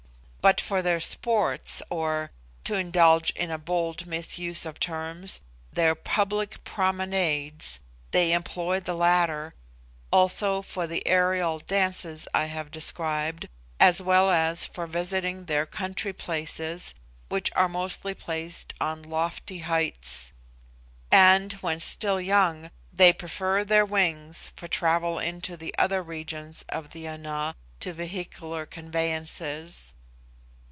But 0.43 0.59
for 0.59 0.81
their 0.81 0.99
sports 0.99 1.83
or 1.91 2.31
(to 2.63 2.73
indulge 2.73 3.29
in 3.35 3.51
a 3.51 3.59
bold 3.59 4.07
misuse 4.07 4.65
of 4.65 4.79
terms) 4.79 5.39
their 5.71 5.93
public 5.93 6.63
'promenades,' 6.63 7.79
they 8.09 8.31
employ 8.33 8.79
the 8.79 8.95
latter, 8.95 9.53
also 10.11 10.63
for 10.63 10.87
the 10.87 11.07
aerial 11.07 11.59
dances 11.59 12.27
I 12.33 12.45
have 12.45 12.71
described, 12.71 13.49
as 13.79 14.01
well 14.01 14.31
as 14.31 14.65
for 14.65 14.87
visiting 14.87 15.45
their 15.45 15.67
country 15.67 16.11
places, 16.11 16.95
which 17.29 17.51
are 17.55 17.69
mostly 17.69 18.15
placed 18.15 18.73
on 18.81 19.03
lofty 19.03 19.59
heights; 19.59 20.31
and, 21.11 21.53
when 21.61 21.79
still 21.79 22.19
young, 22.19 22.71
they 22.91 23.13
prefer 23.13 23.63
their 23.63 23.85
wings 23.85 24.51
for 24.55 24.67
travel 24.67 25.19
into 25.19 25.55
the 25.55 25.75
other 25.77 26.01
regions 26.01 26.65
of 26.67 26.89
the 26.89 27.05
Ana, 27.07 27.55
to 27.81 27.93
vehicular 27.93 28.65
conveyances. 28.65 29.93